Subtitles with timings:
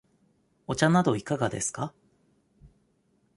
[0.65, 1.93] お茶などいかがですか。